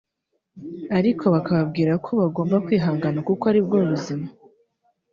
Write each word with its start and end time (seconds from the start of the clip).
ariko 0.97 1.23
bakababwira 1.35 1.91
ko 2.05 2.09
bagomba 2.21 2.55
kwihangana 2.65 3.19
kuko 3.27 3.43
aribwo 3.51 3.77
buzima 3.89 4.27